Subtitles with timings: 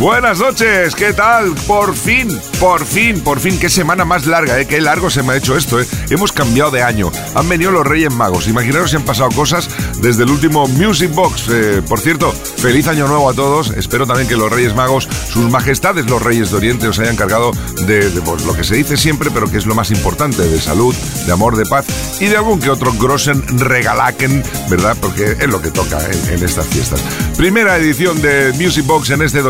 [0.00, 1.54] Buenas noches, ¿qué tal?
[1.66, 4.66] Por fin, por fin, por fin, qué semana más larga, ¿eh?
[4.66, 5.86] Qué largo se me ha hecho esto, ¿eh?
[6.08, 9.68] Hemos cambiado de año, han venido los Reyes Magos, imaginaros si han pasado cosas
[10.00, 11.48] desde el último Music Box.
[11.50, 15.50] Eh, por cierto, feliz año nuevo a todos, espero también que los Reyes Magos, sus
[15.50, 17.50] majestades los Reyes de Oriente, os hayan cargado
[17.86, 20.94] de, pues, lo que se dice siempre, pero que es lo más importante, de salud,
[21.26, 21.84] de amor, de paz
[22.20, 24.96] y de algún que otro grosen regalaken, ¿verdad?
[24.98, 25.98] Porque es lo que toca
[26.30, 27.02] en, estas fiestas.
[27.36, 29.42] Primera edición de Music Box en este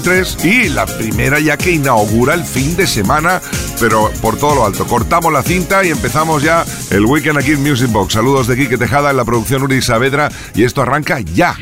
[0.00, 3.40] 2020 y la primera ya que inaugura el fin de semana,
[3.78, 4.86] pero por todo lo alto.
[4.86, 8.14] Cortamos la cinta y empezamos ya el weekend aquí en Music Box.
[8.14, 11.56] Saludos de Quique Tejada en la producción Uri Saavedra y esto arranca ya.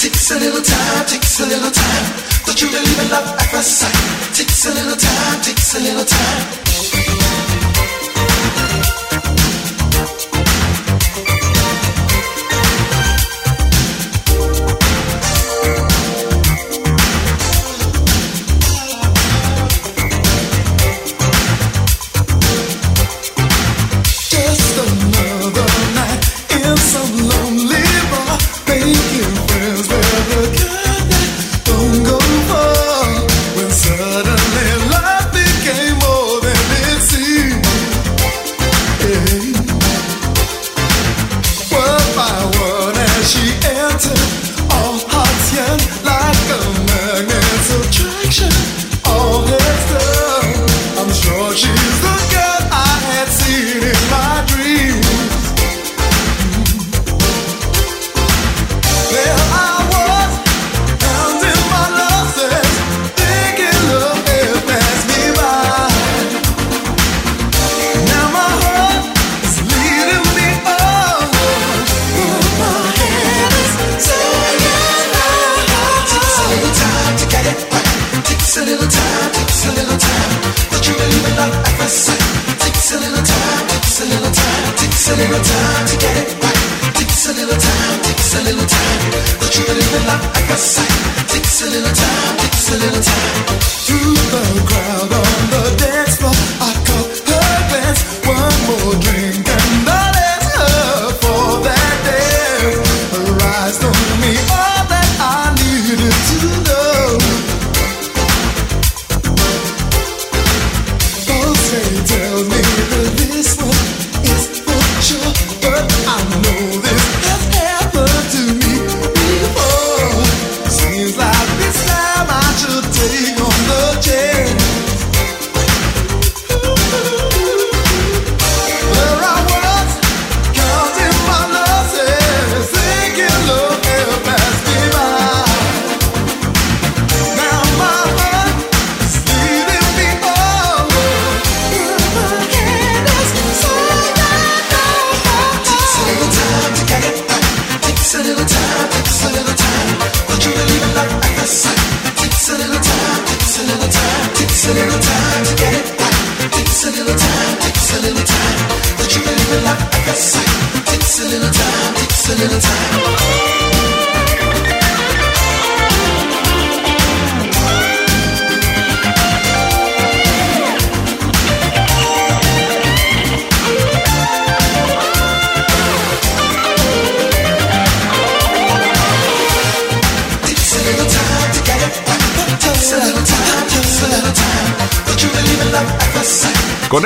[0.00, 2.29] Takes a little time, takes a little time.
[2.50, 4.34] Don't you believe in love at first sight?
[4.34, 6.99] Takes a little time, takes a little time.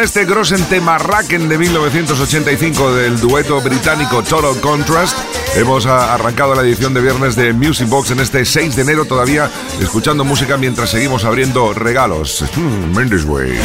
[0.05, 5.17] Este Grossen tema Racken de 1985 del dueto británico Total Contrast,
[5.57, 9.51] hemos arrancado la edición de viernes de Music Box en este 6 de enero, todavía
[9.81, 12.45] escuchando música mientras seguimos abriendo regalos.
[12.55, 13.59] Hmm, Mendes Way.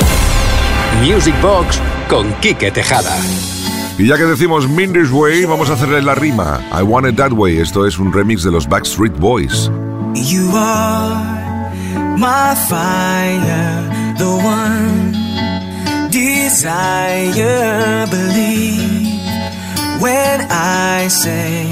[1.04, 3.18] Music Box con Quique Tejada.
[3.98, 6.62] Y ya que decimos Mindy's Way, vamos a hacerle la rima.
[6.72, 7.58] I Want It That Way.
[7.58, 9.70] Esto es un remix de los Backstreet Boys.
[10.16, 11.70] You are
[12.16, 15.19] my fire, the one
[16.12, 19.10] desire, believe
[20.02, 21.68] when I say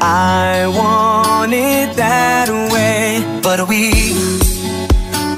[0.00, 3.24] I want it that way.
[3.42, 3.90] But we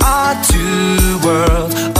[0.04, 1.97] are two worlds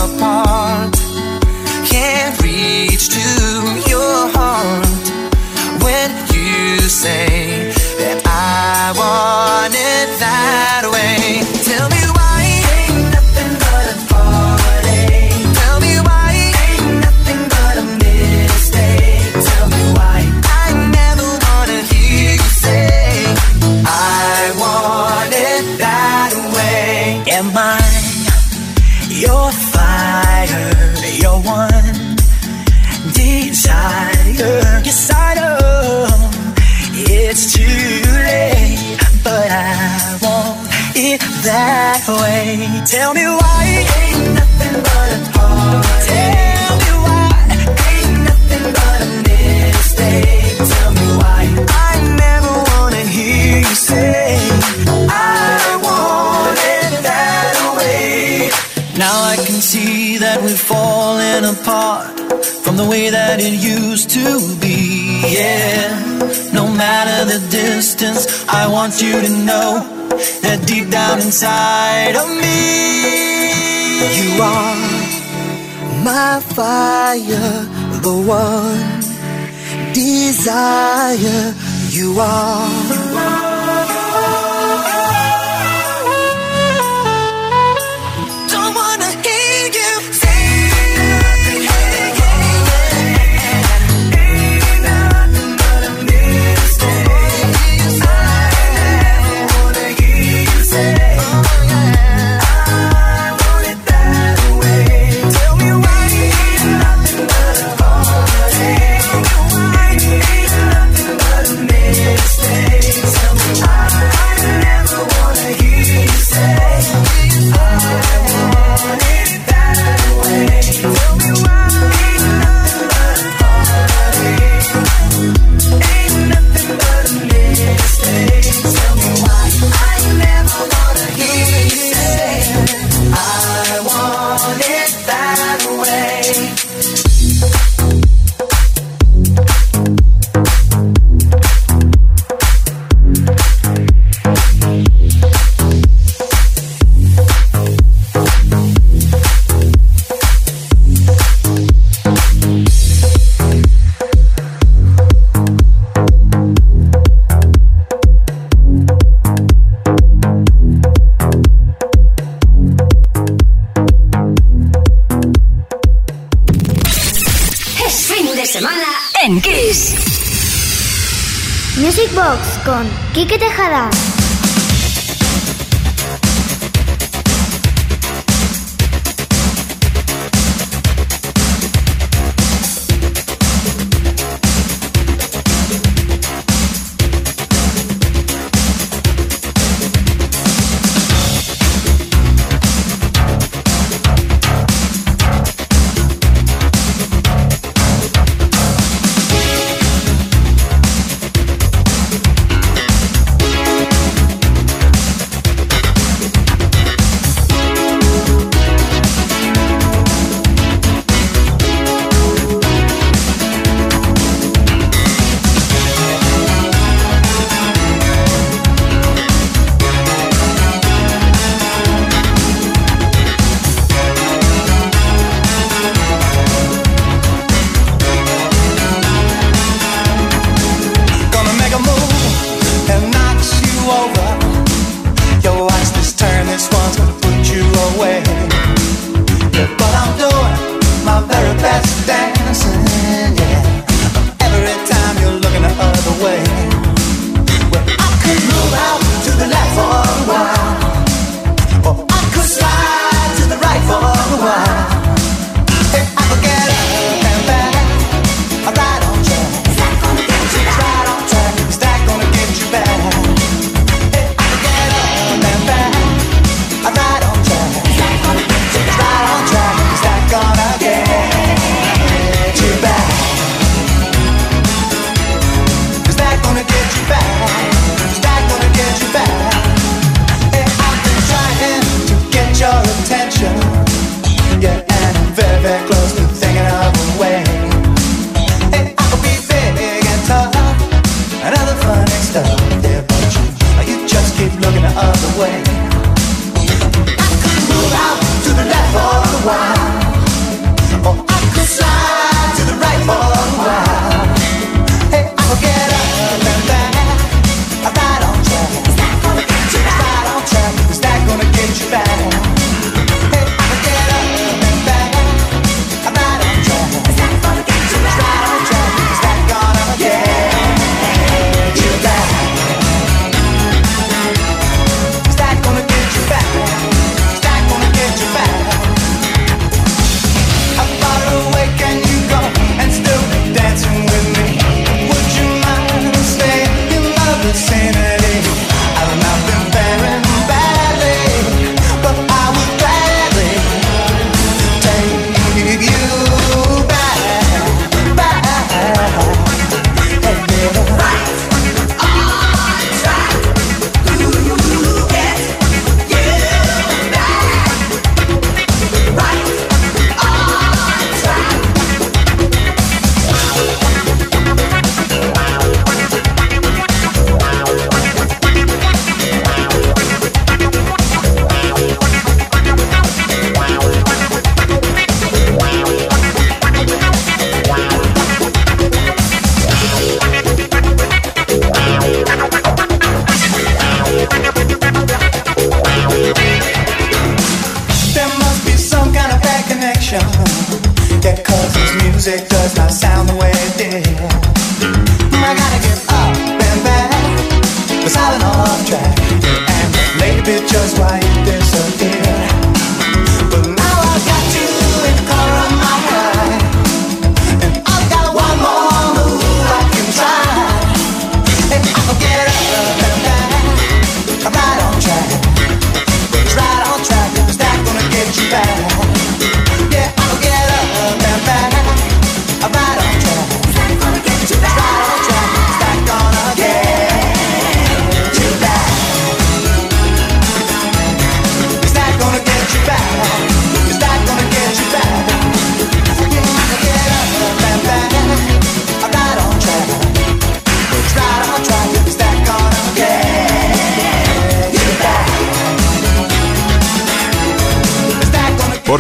[63.11, 65.23] that it used to be.
[65.27, 65.99] Yeah,
[66.53, 69.71] no matter the distance, I want you to know
[70.43, 72.69] that deep down inside of me,
[74.19, 74.99] you are
[76.05, 77.65] my fire,
[78.07, 79.01] the one
[79.93, 81.55] desire
[81.91, 82.69] you are.
[82.93, 83.48] You are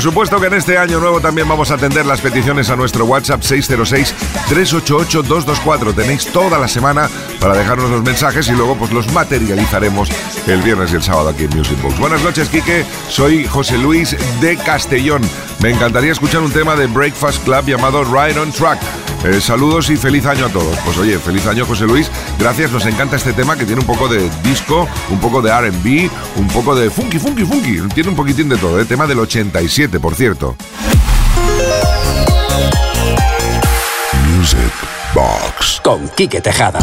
[0.09, 3.43] supuesto que en este año nuevo también vamos a atender las peticiones a nuestro WhatsApp
[3.43, 5.95] 606-388-224.
[5.95, 10.09] Tenéis toda la semana para dejarnos los mensajes y luego pues los materializaremos
[10.47, 11.99] el viernes y el sábado aquí en Music Box.
[11.99, 12.87] Buenas noches, Quique.
[13.11, 15.21] Soy José Luis de Castellón.
[15.61, 18.81] Me encantaría escuchar un tema de Breakfast Club llamado Ride on Track.
[19.25, 20.77] Eh, saludos y feliz año a todos.
[20.85, 22.11] Pues oye, feliz año José Luis.
[22.39, 26.11] Gracias, nos encanta este tema que tiene un poco de disco, un poco de RB,
[26.37, 27.81] un poco de funky, funky, funky.
[27.95, 28.85] Tiene un poquitín de todo, ¿eh?
[28.85, 30.57] tema del 87, por cierto.
[34.37, 34.59] Music
[35.15, 35.81] Box.
[35.83, 36.79] Con Quique Tejada.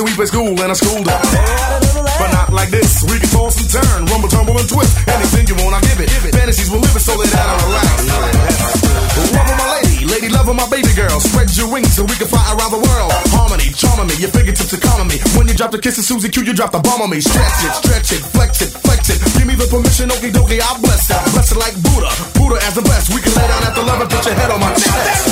[0.00, 1.20] So we play school, and I schooled her.
[2.16, 4.96] But not like this, we can toss and turn, rumble, tumble, and twist.
[5.04, 6.08] Anything you want, I give it.
[6.32, 8.00] Fantasies will live it, so lay down and relax.
[9.36, 11.20] Love my lady, lady love my baby girl.
[11.20, 13.12] Spread your wings so we can fly around the world.
[13.36, 15.20] Harmony, charming me, your fingertips are calming me.
[15.36, 17.20] When you drop the kiss of Susie Q, you drop the bomb on me.
[17.20, 19.20] Stretch it, stretch it, flex it, flex it.
[19.36, 21.20] Give me the permission, okie dokie, I bless it.
[21.36, 22.08] Bless it like Buddha,
[22.40, 23.12] Buddha as the best.
[23.12, 25.29] We can lay down at the and put your head on my chest.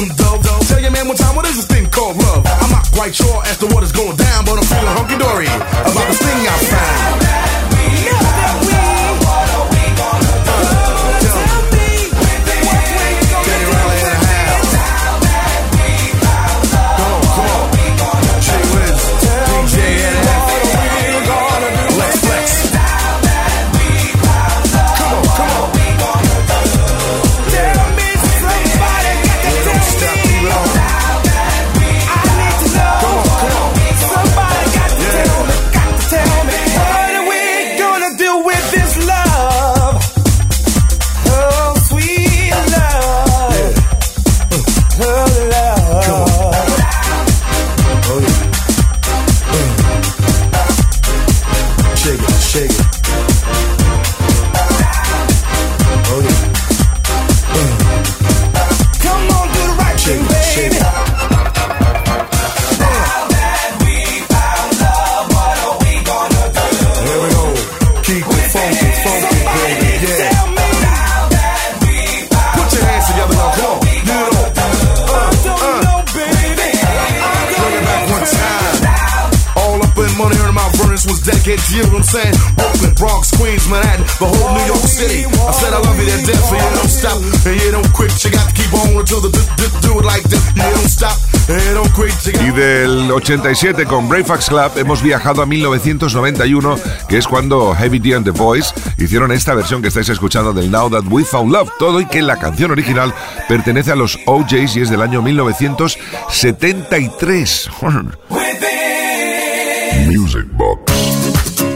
[0.00, 0.60] Me right, my.
[0.68, 2.44] Tell your man one time, what is this thing called love?
[2.46, 5.46] I'm not quite sure as to what is going down, but I'm feeling hunky dory
[5.46, 7.27] about this thing I found.
[93.18, 98.30] 87 con Breakfast Club hemos viajado a 1991, que es cuando Heavy D and the
[98.30, 102.06] Boys hicieron esta versión que estáis escuchando del Now That We Found Love, todo y
[102.06, 103.12] que la canción original
[103.48, 107.70] pertenece a los OJs y es del año 1973.
[110.06, 110.92] Music Box.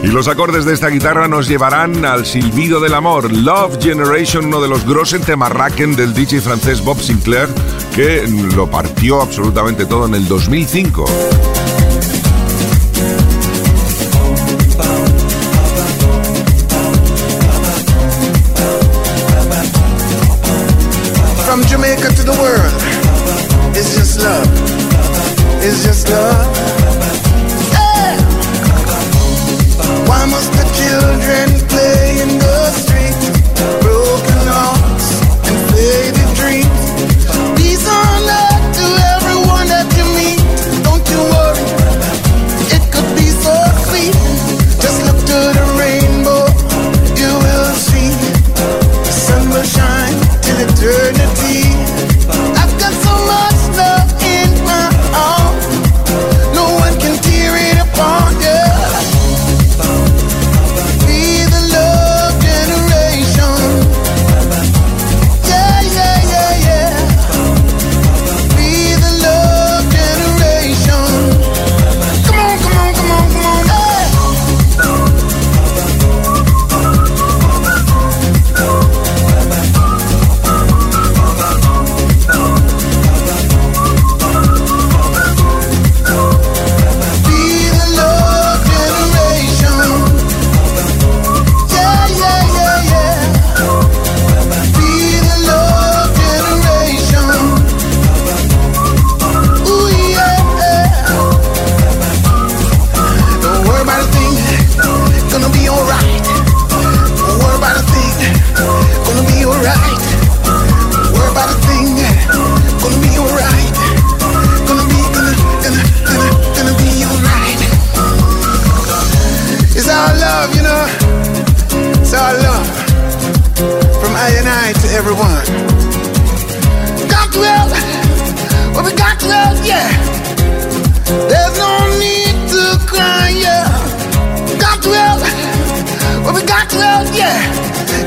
[0.01, 4.61] Y los acordes de esta guitarra nos llevarán al silbido del amor, Love Generation, uno
[4.61, 7.49] de los grossen del DJ francés Bob Sinclair,
[7.93, 8.23] que
[8.55, 11.52] lo partió absolutamente todo en el 2005.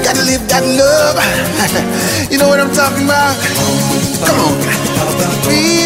[0.07, 1.19] Gotta live that love.
[2.31, 3.35] you know what I'm talking about?
[4.23, 4.55] Come on.
[5.51, 5.86] Be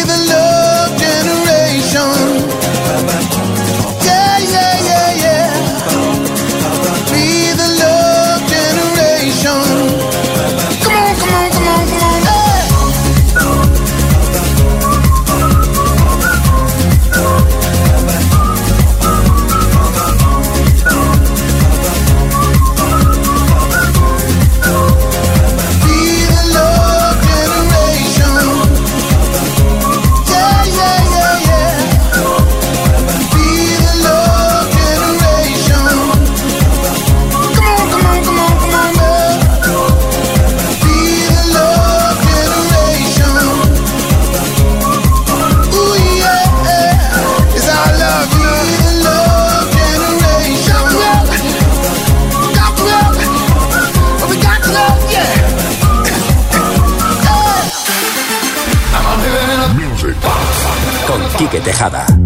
[61.53, 62.20] Enrique Tejada.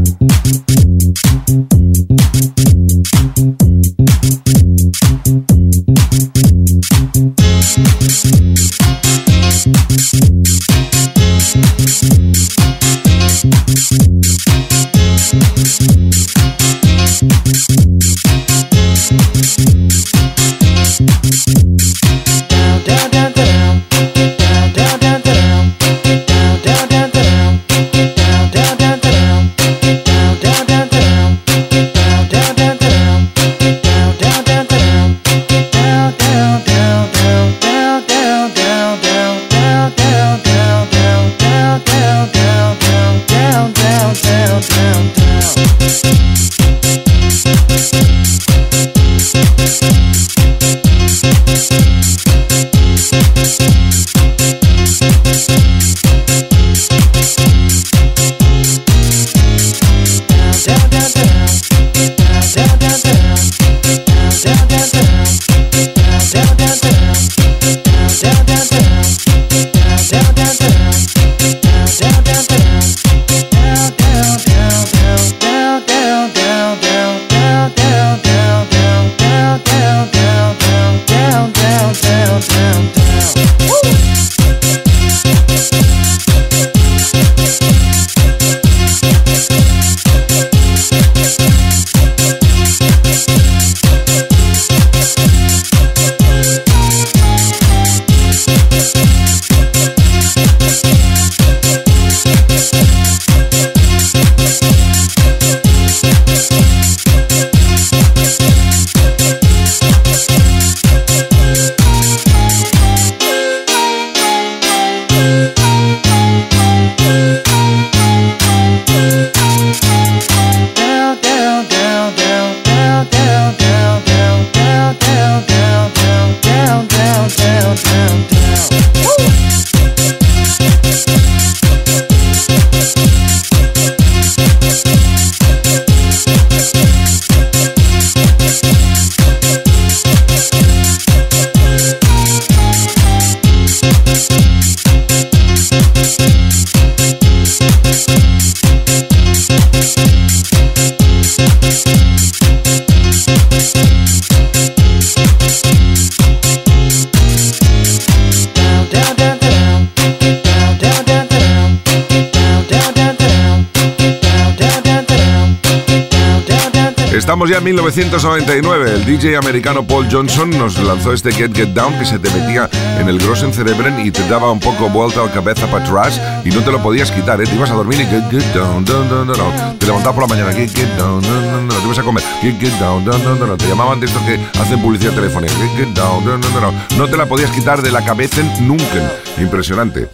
[167.64, 168.92] 1999.
[168.92, 172.68] El DJ americano Paul Johnson nos lanzó este Get Get Down que se te metía
[172.98, 176.50] en el grosen cerebren y te daba un poco vuelta la cabeza para atrás y
[176.50, 177.44] no te lo podías quitar, ¿eh?
[177.44, 180.34] Te ibas a dormir y Get Get Down, down, down, down, Te levantabas por la
[180.34, 181.80] mañana, Get Get Down, down, down, down.
[181.80, 183.56] Te ibas a comer, Get Get Down, down, down, down.
[183.56, 186.74] Te llamaban de estos que hacen publicidad telefónica, Get Get Down, down, down, down.
[186.98, 189.12] No te la podías quitar de la cabeza nunca.
[189.38, 190.10] Impresionante.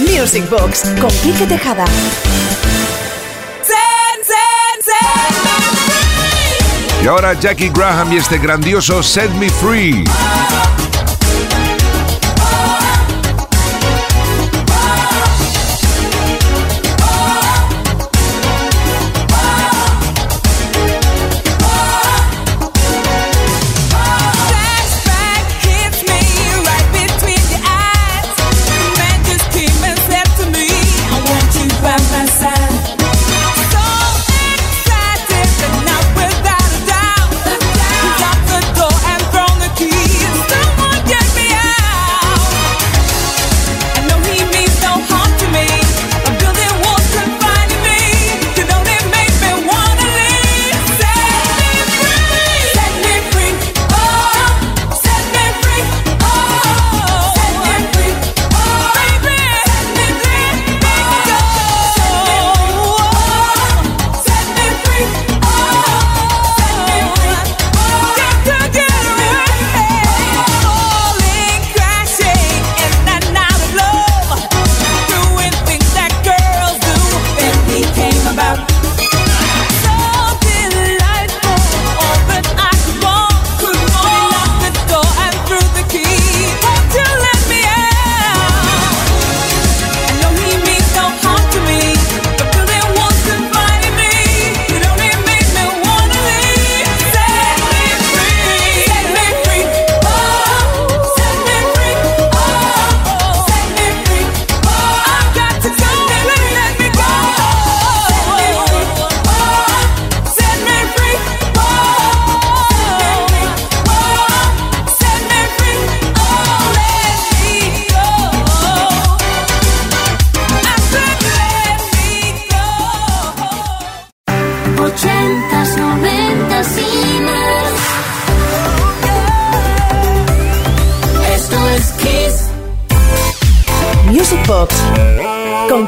[0.00, 1.84] Music Box con Quique Tejada.
[7.02, 10.04] Y ahora Jackie Graham y este grandioso Set Me Free.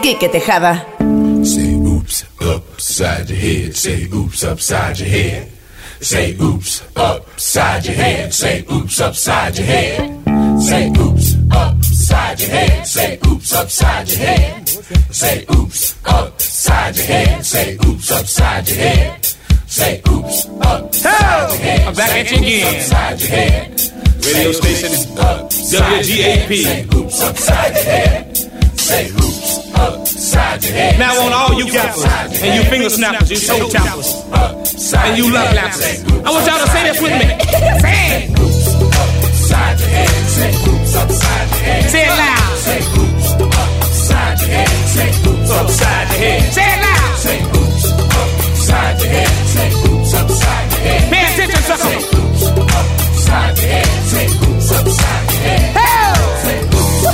[0.01, 0.87] Quique Tejada.
[1.45, 3.77] Say oops upside your head.
[3.77, 5.49] Say oops upside your head.
[6.01, 8.35] Say oops upside your head.
[8.35, 10.61] Say oops upside your head.
[10.61, 12.87] Say oops upside your head.
[12.87, 14.60] Say oops upside your head.
[14.91, 17.45] Say oops upside your head.
[17.47, 19.25] Say oops upside your head.
[19.67, 21.87] Say oops upside your head.
[21.87, 22.77] I'm back at you again.
[22.77, 23.71] Upside your head.
[24.27, 26.63] Radio station WGAP.
[26.65, 28.37] Say oops upside your head.
[28.81, 30.99] Say oops upside your head.
[30.99, 32.05] Now on all you gappers
[32.43, 34.13] and you finger snappers, you toe tappers,
[34.95, 36.03] and you love lappers.
[36.27, 37.29] I want y'all to say this with me.
[37.79, 38.31] Say it.
[38.35, 40.09] Upside your head.
[40.27, 41.91] Say oops upside your head.
[41.91, 42.59] Say it loud.
[42.59, 43.80] Say oops upside
[44.43, 44.69] your head.
[44.95, 46.53] Say oops upside your head.
[46.53, 47.15] Say it loud.
[47.25, 49.33] Say oops upside your head.
[49.55, 51.03] Say oops upside your head.
[51.13, 51.85] Pay attention, sucker.
[51.85, 53.89] Say oops upside your head.
[54.13, 55.63] Say oops upside your head.
[55.81, 56.19] Hell.
[56.45, 57.05] Say oops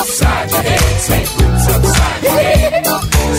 [0.00, 0.86] upside your head.
[1.06, 2.86] Say oops upside your head.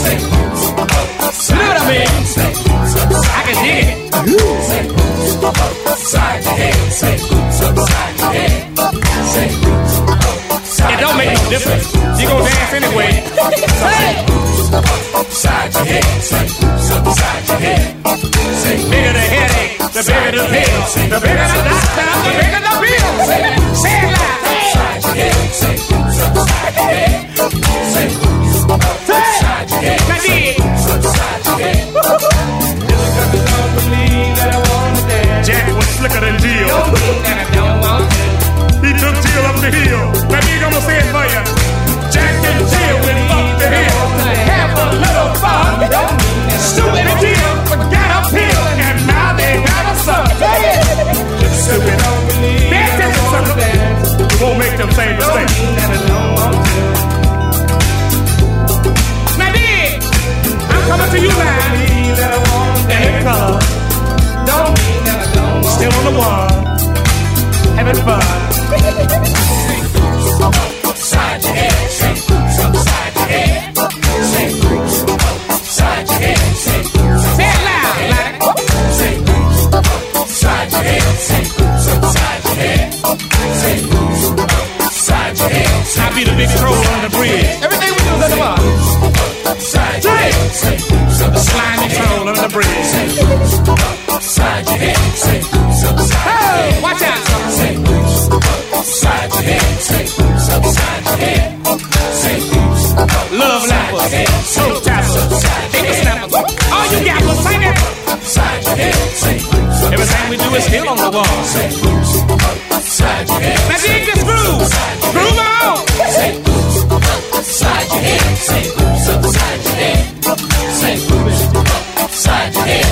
[0.03, 2.11] Say oops upside You know what I mean?
[2.35, 3.97] Say oops upside I can dig it.
[4.69, 5.33] Say oops
[5.91, 6.77] upside your head.
[6.91, 8.53] Say oops upside your head.
[9.33, 10.22] Say upside
[10.91, 11.93] It don't make no difference.
[12.19, 13.11] You gonna dance anyway.
[14.29, 14.53] Oops
[15.15, 16.03] upside your head.
[16.21, 16.45] Say
[16.97, 17.81] upside your head.
[18.63, 20.81] Say bigger the headache, the bigger the pill.
[21.09, 23.75] The bigger the doctor, the bigger the bill.
[23.75, 24.22] Say it loud.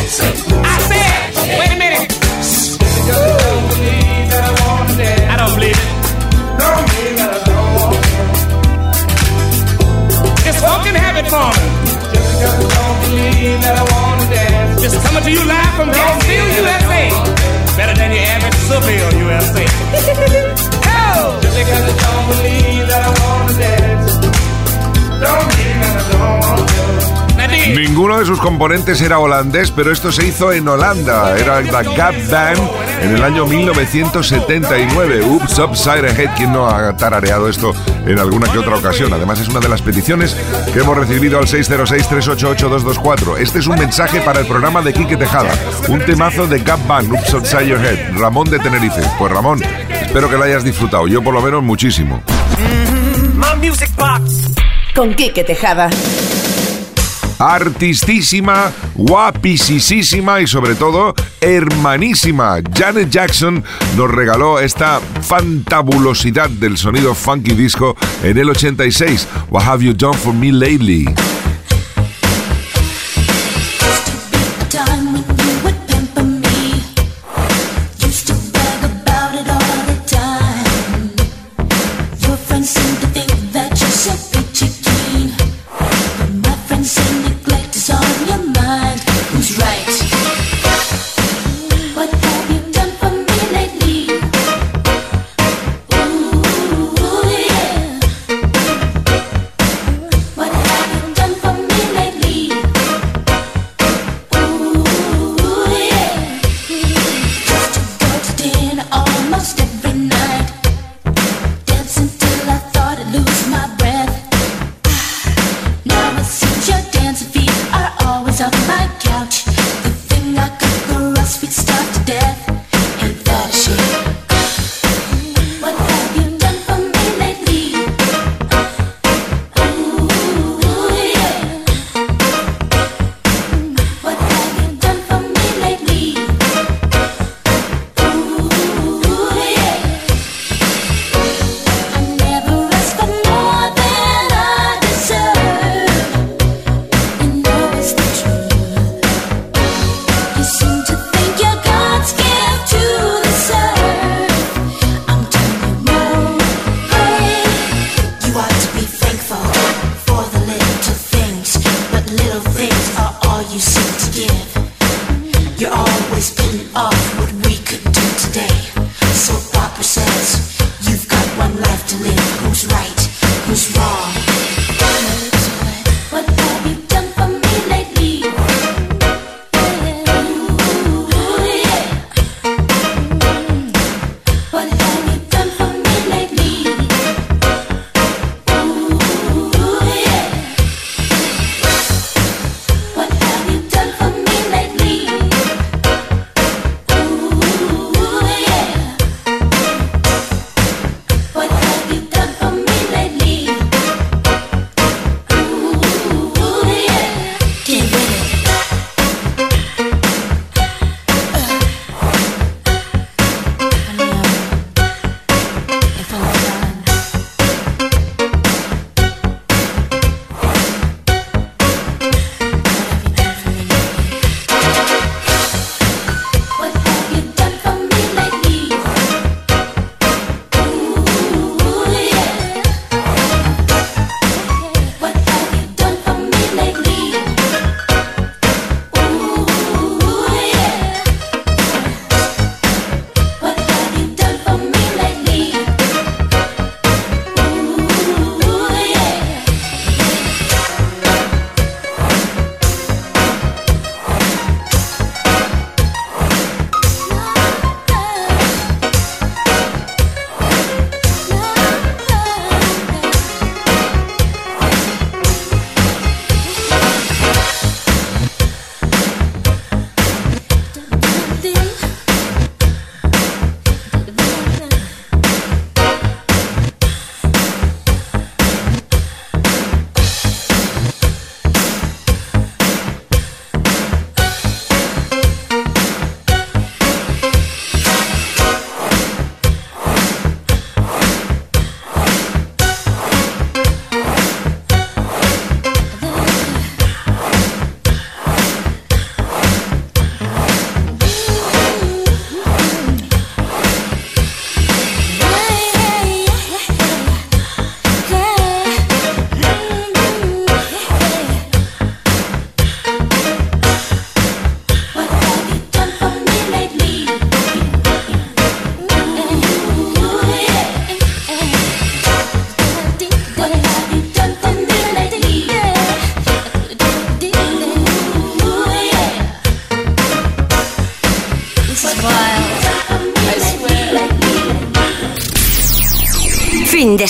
[0.01, 1.13] I said,
[1.61, 2.09] wait a minute.
[5.29, 5.89] I don't believe it.
[10.49, 10.61] It's
[10.97, 11.25] habit.
[11.29, 17.13] Just because don't believe that I wanna dance Just coming to you live from USA.
[17.77, 18.57] Better than your average
[19.21, 19.65] USA.
[20.97, 21.39] oh!
[21.45, 24.13] Just because I don't believe that I wanna dance.
[25.21, 27.20] Don't mean that I don't want to.
[27.75, 31.37] Ninguno de sus componentes era holandés, pero esto se hizo en Holanda.
[31.37, 32.59] Era la Gap Band
[33.01, 35.21] en el año 1979.
[35.23, 36.35] Oops, Upside Ahead.
[36.35, 37.73] ¿Quién no ha tarareado esto
[38.05, 39.13] en alguna que otra ocasión?
[39.13, 40.35] Además, es una de las peticiones
[40.73, 43.37] que hemos recibido al 606-388-224.
[43.37, 45.51] Este es un mensaje para el programa de Quique Tejada.
[45.87, 48.17] Un temazo de Gap Band, Oops, Upside Your Head.
[48.17, 49.01] Ramón de Tenerife.
[49.17, 51.07] Pues Ramón, espero que lo hayas disfrutado.
[51.07, 52.21] Yo, por lo menos, muchísimo.
[53.35, 54.51] My Music Box.
[54.93, 55.89] Con Quique Tejada.
[57.41, 62.59] Artistísima, guapisísima y sobre todo hermanísima.
[62.73, 63.63] Janet Jackson
[63.97, 69.27] nos regaló esta fantabulosidad del sonido funky disco en el 86.
[69.49, 71.05] What have you done for me lately?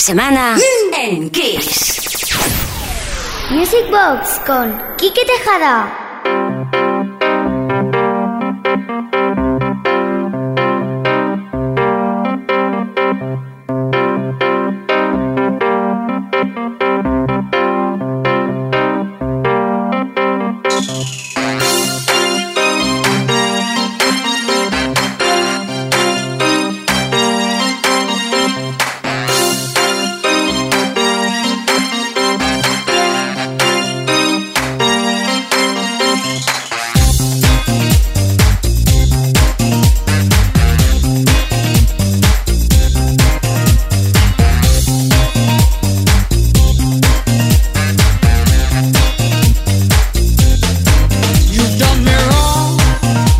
[0.02, 0.56] Semana
[0.98, 2.34] en Kiss.
[3.52, 6.01] Music Box con Quique Tejada.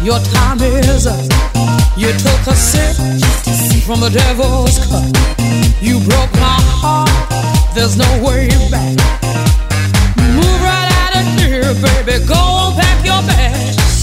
[0.03, 1.23] Your time is up.
[1.97, 2.97] You took a sip
[3.87, 5.07] from the devil's cup.
[5.81, 7.09] You broke my heart.
[7.73, 8.99] There's no way back.
[10.19, 12.19] Move right out of here, baby.
[12.27, 14.03] Go on, pack your bags.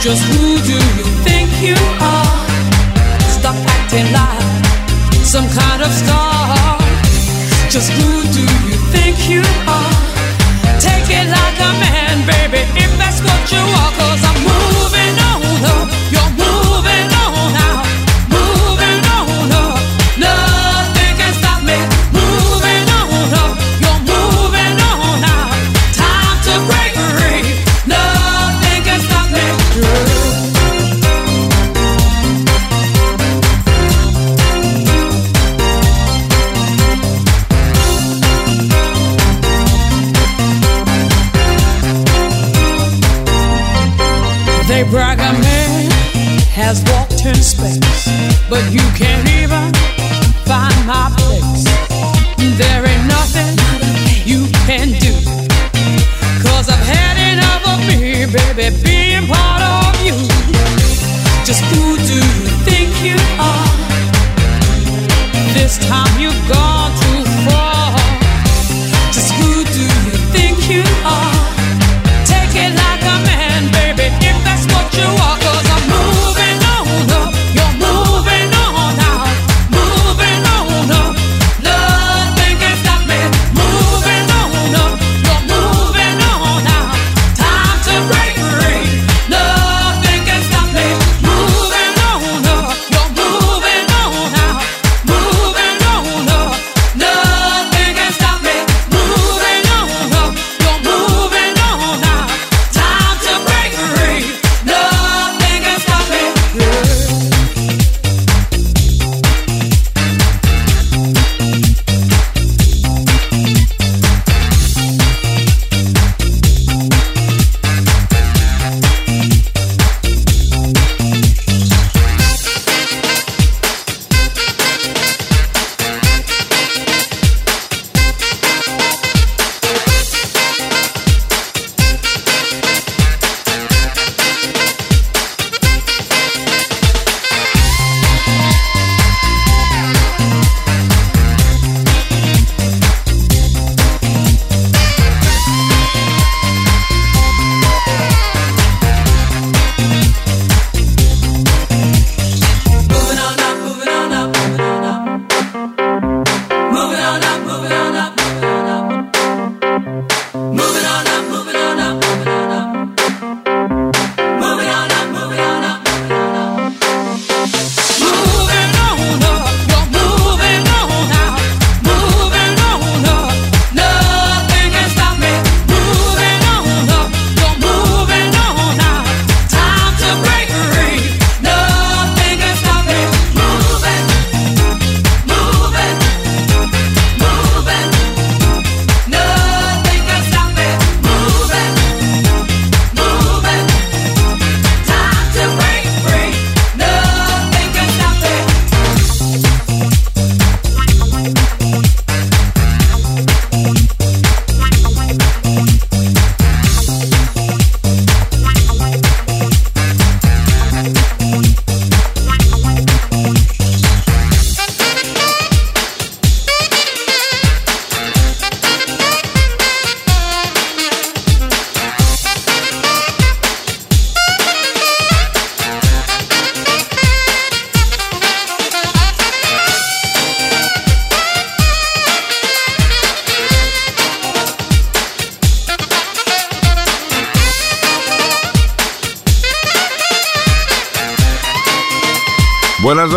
[0.00, 2.40] Just who do you think you are?
[3.36, 4.64] Stop acting like
[5.28, 6.78] some kind of star.
[7.68, 10.01] Just who do you think you are?
[10.82, 13.92] Take it like a man, baby, if that's what you are.
[14.02, 15.21] Cause I'm moving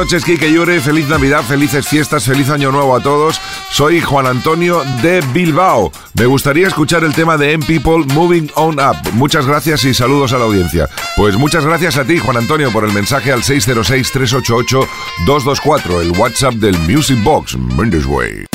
[0.06, 0.80] noches, Kike Yure.
[0.82, 3.41] Feliz Navidad, felices fiestas, feliz Año Nuevo a todos.
[3.72, 5.91] Soy Juan Antonio de Bilbao.
[6.14, 8.97] Me gustaría escuchar el tema de M People Moving On Up.
[9.14, 10.88] Muchas gracias y saludos a la audiencia.
[11.16, 16.78] Pues muchas gracias a ti, Juan Antonio, por el mensaje al 606-388-224, el WhatsApp del
[16.80, 18.45] Music Box, Mendes Way.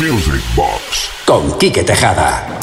[0.00, 1.10] Music Box.
[1.26, 2.60] Con Quique Tejada.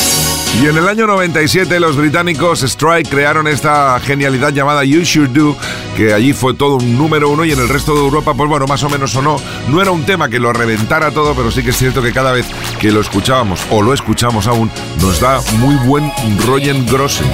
[0.61, 5.57] Y en el año 97 los británicos Strike crearon esta genialidad llamada You Should Do,
[5.97, 8.65] que allí fue todo un número uno y en el resto de Europa, pues bueno,
[8.67, 9.37] más o menos sonó.
[9.67, 12.31] No era un tema que lo reventara todo, pero sí que es cierto que cada
[12.31, 12.45] vez
[12.79, 16.11] que lo escuchábamos, o lo escuchamos aún, nos da muy buen
[16.45, 17.27] Royen Grossen.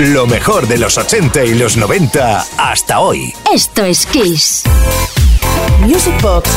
[0.00, 3.34] Lo mejor de los 80 y los 90 hasta hoy.
[3.52, 4.62] Esto es Kiss.
[5.80, 6.48] Music Box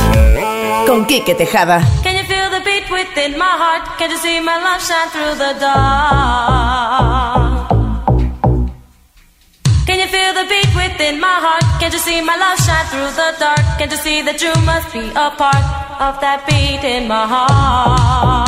[0.87, 1.85] con Quique Tejada.
[2.03, 3.97] Can you feel the beat within my heart?
[3.97, 5.73] Can you see my love shine through the dark?
[9.85, 11.65] Can you feel the beat within my heart?
[11.81, 13.77] Can you see my love shine through the dark?
[13.77, 15.65] Can you see that you must be a part
[15.99, 18.42] of that beat in my heart?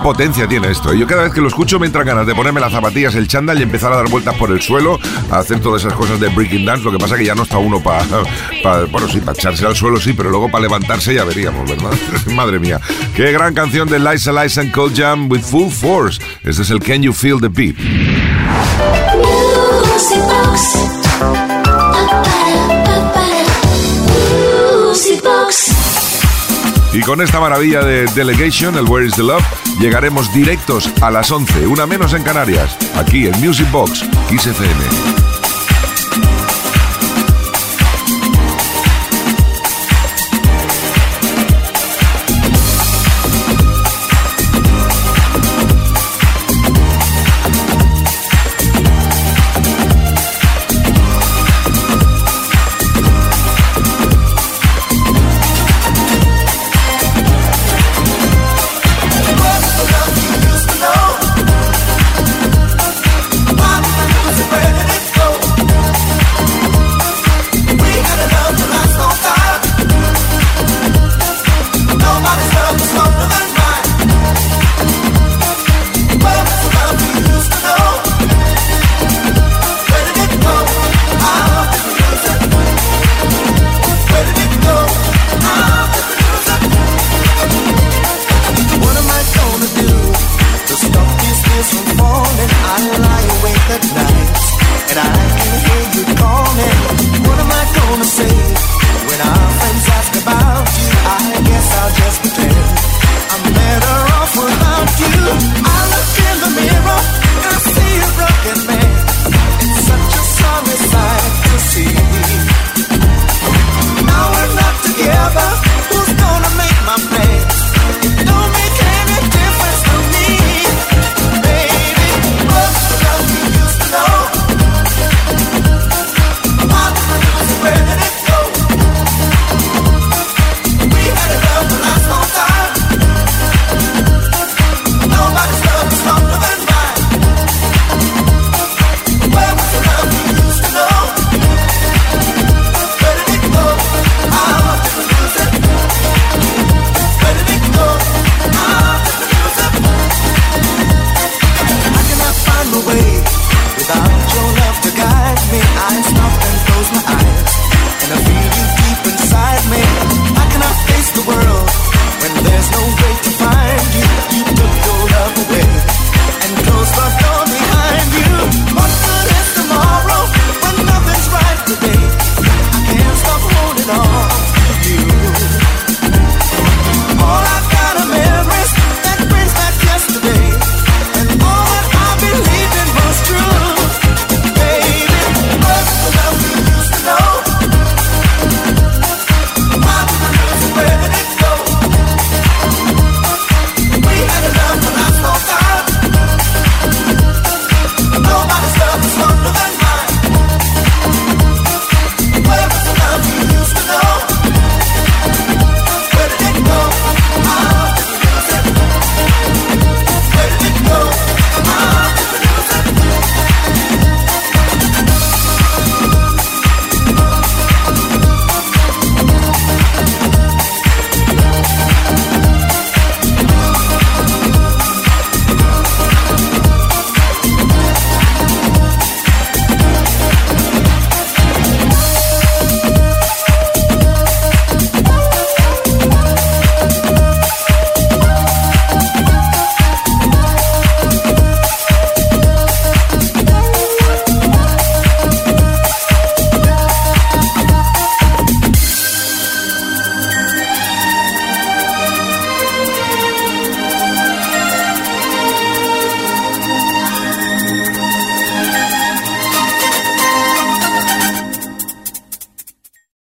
[0.00, 0.92] Potencia tiene esto.
[0.94, 3.58] Yo cada vez que lo escucho me entran ganas de ponerme las zapatillas, el chándal
[3.58, 4.98] y empezar a dar vueltas por el suelo,
[5.30, 6.84] a hacer todas esas cosas de breaking dance.
[6.84, 8.04] Lo que pasa que ya no está uno para,
[8.90, 11.92] bueno, sí, para echarse al suelo, sí, pero luego para levantarse ya veríamos, ¿verdad?
[12.34, 12.80] Madre mía.
[13.14, 16.20] Qué gran canción de Liza Liza and Cold Jam with Full Force.
[16.44, 17.76] Este es el Can You Feel the Beat.
[26.92, 29.44] Y con esta maravilla de Delegation, el Where is the Love,
[29.78, 35.19] llegaremos directos a las 11, una menos en Canarias, aquí en Music Box, Kiss FM.